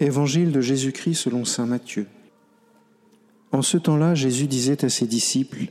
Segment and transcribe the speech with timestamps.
[0.00, 2.06] Évangile de Jésus-Christ selon Saint Matthieu.
[3.50, 5.66] En ce temps-là, Jésus disait à ses disciples,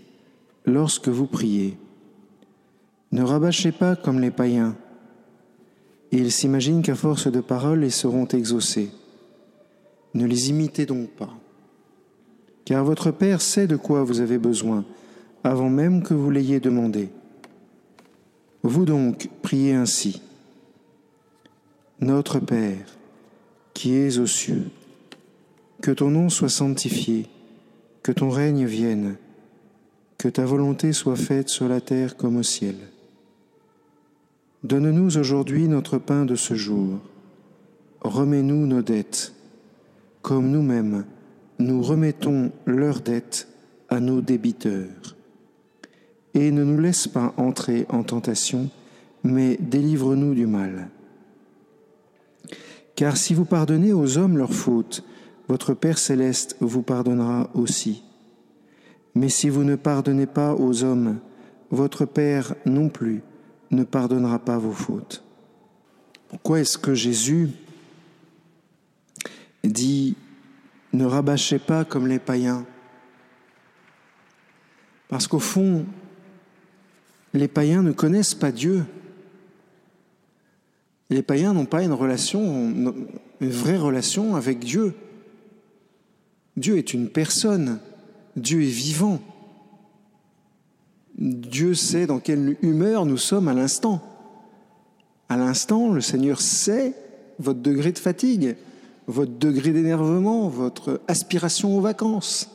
[0.65, 1.77] Lorsque vous priez,
[3.13, 4.75] ne rabâchez pas comme les païens.
[6.11, 8.91] Ils s'imaginent qu'à force de paroles, ils seront exaucés.
[10.13, 11.33] Ne les imitez donc pas.
[12.65, 14.83] Car votre Père sait de quoi vous avez besoin,
[15.45, 17.09] avant même que vous l'ayez demandé.
[18.63, 20.21] Vous donc priez ainsi.
[22.01, 22.97] Notre Père,
[23.77, 24.63] qui es aux cieux,
[25.83, 27.27] que ton nom soit sanctifié,
[28.01, 29.17] que ton règne vienne,
[30.17, 32.73] que ta volonté soit faite sur la terre comme au ciel.
[34.63, 36.97] Donne-nous aujourd'hui notre pain de ce jour.
[38.01, 39.35] Remets-nous nos dettes,
[40.23, 41.05] comme nous-mêmes
[41.59, 43.47] nous remettons leurs dettes
[43.89, 45.15] à nos débiteurs.
[46.33, 48.71] Et ne nous laisse pas entrer en tentation,
[49.23, 50.89] mais délivre-nous du mal.
[52.97, 55.03] Car si vous pardonnez aux hommes leurs fautes,
[55.47, 58.03] votre Père céleste vous pardonnera aussi.
[59.13, 61.19] Mais si vous ne pardonnez pas aux hommes,
[61.69, 63.21] votre Père non plus
[63.69, 65.23] ne pardonnera pas vos fautes.
[66.27, 67.51] Pourquoi est-ce que Jésus
[69.63, 70.15] dit
[70.91, 72.65] ne rabâchez pas comme les païens?
[75.07, 75.85] Parce qu'au fond,
[77.33, 78.85] les païens ne connaissent pas Dieu.
[81.09, 84.93] Les païens n'ont pas une relation, une vraie relation avec Dieu.
[86.57, 87.79] Dieu est une personne,
[88.35, 89.19] Dieu est vivant.
[91.17, 94.01] Dieu sait dans quelle humeur nous sommes à l'instant.
[95.29, 96.93] À l'instant, le Seigneur sait
[97.39, 98.55] votre degré de fatigue,
[99.07, 102.49] votre degré d'énervement, votre aspiration aux vacances,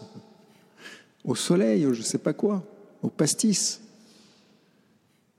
[1.24, 2.64] au soleil, je ne sais pas quoi,
[3.02, 3.80] au pastis.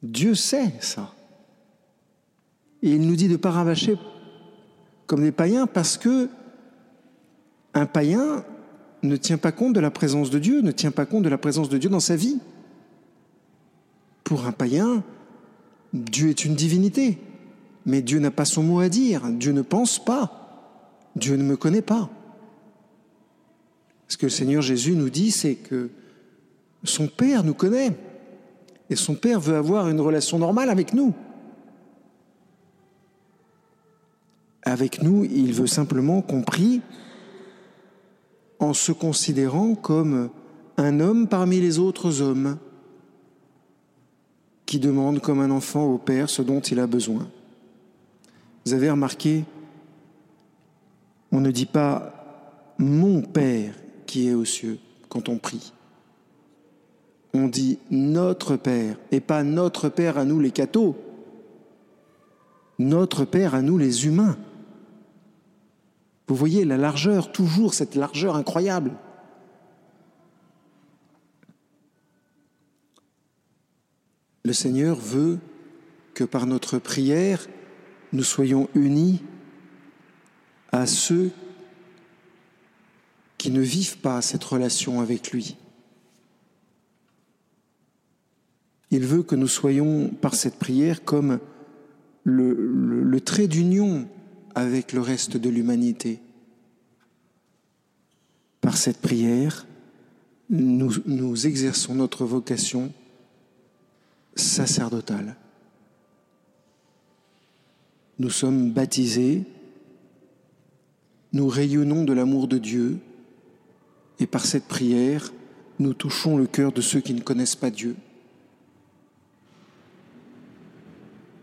[0.01, 1.13] Dieu sait ça.
[2.83, 3.97] Et il nous dit de ne pas rabâcher
[5.07, 6.29] comme des païens parce que
[7.73, 8.43] un païen
[9.01, 11.37] ne tient pas compte de la présence de Dieu, ne tient pas compte de la
[11.37, 12.39] présence de Dieu dans sa vie.
[14.23, 15.03] Pour un païen,
[15.93, 17.17] Dieu est une divinité,
[17.85, 21.55] mais Dieu n'a pas son mot à dire, Dieu ne pense pas, Dieu ne me
[21.55, 22.09] connaît pas.
[24.07, 25.89] Ce que le Seigneur Jésus nous dit, c'est que
[26.83, 27.95] son Père nous connaît,
[28.89, 31.13] et son Père veut avoir une relation normale avec nous.
[34.73, 36.81] Avec nous, il veut simplement qu'on prie
[38.57, 40.31] en se considérant comme
[40.77, 42.57] un homme parmi les autres hommes
[44.65, 47.29] qui demande comme un enfant au Père ce dont il a besoin.
[48.65, 49.45] Vous avez remarqué,
[51.31, 53.75] on ne dit pas mon Père
[54.07, 55.71] qui est aux cieux quand on prie.
[57.35, 60.95] On dit notre Père et pas notre Père à nous les cathos,
[62.79, 64.35] notre Père à nous les humains.
[66.27, 68.93] Vous voyez la largeur, toujours cette largeur incroyable.
[74.45, 75.39] Le Seigneur veut
[76.13, 77.47] que par notre prière,
[78.11, 79.21] nous soyons unis
[80.71, 81.31] à ceux
[83.37, 85.57] qui ne vivent pas cette relation avec lui.
[88.91, 91.39] Il veut que nous soyons, par cette prière, comme
[92.23, 94.07] le, trait d'union
[94.55, 96.19] avec le reste de l'humanité.
[98.61, 99.65] Par cette prière,
[100.49, 102.93] nous, exerçons notre vocation
[104.35, 105.35] sacerdotale.
[108.19, 109.43] Nous sommes baptisés,
[111.33, 112.99] nous rayonnons de l'amour de Dieu,
[114.19, 115.33] et par cette prière,
[115.79, 117.95] nous touchons le cœur de ceux qui ne connaissent pas Dieu.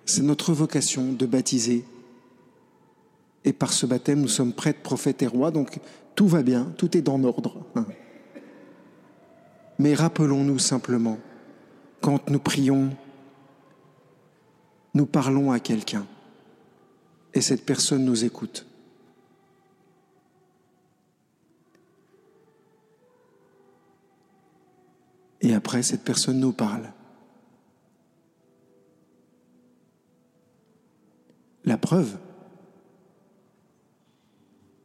[0.07, 1.85] C'est notre vocation de baptiser.
[3.45, 5.79] Et par ce baptême, nous sommes prêtres, prophètes et rois, donc
[6.15, 7.65] tout va bien, tout est dans l'ordre.
[9.79, 11.19] Mais rappelons-nous simplement
[12.01, 12.91] quand nous prions,
[14.95, 16.07] nous parlons à quelqu'un
[17.33, 18.67] et cette personne nous écoute.
[25.43, 26.93] Et après, cette personne nous parle.
[31.65, 32.19] La preuve,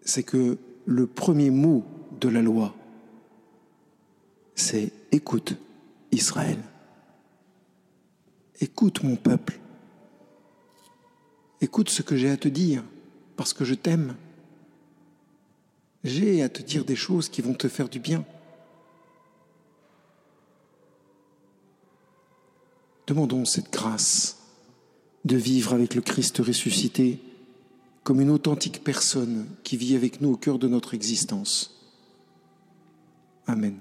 [0.06, 1.84] c'est que le premier mot
[2.22, 2.74] de la loi,
[4.54, 5.58] c'est écoute
[6.12, 6.60] Israël.
[8.62, 9.60] Écoute mon peuple.
[11.60, 12.84] Écoute ce que j'ai à te dire,
[13.36, 14.16] parce que je t'aime.
[16.04, 18.24] J'ai à te dire des choses qui vont te faire du bien.
[23.08, 24.40] Demandons cette grâce
[25.26, 27.20] de vivre avec le Christ ressuscité
[28.06, 31.76] comme une authentique personne qui vit avec nous au cœur de notre existence.
[33.48, 33.76] Amen.